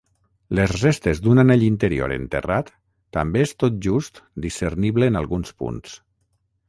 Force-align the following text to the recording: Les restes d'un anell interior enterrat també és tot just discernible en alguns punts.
Les 0.59 0.71
restes 0.83 1.19
d'un 1.25 1.41
anell 1.43 1.65
interior 1.65 2.15
enterrat 2.15 2.71
també 3.17 3.45
és 3.49 3.53
tot 3.65 3.77
just 3.89 4.21
discernible 4.47 5.11
en 5.13 5.21
alguns 5.21 5.55
punts. 5.63 5.95